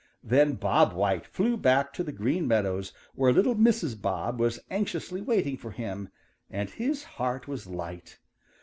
[0.23, 4.01] Then Bob White flew back to the Green Meadows where little Mrs.
[4.01, 6.09] Bob was anxiously waiting for him,
[6.49, 8.17] and his heart was light.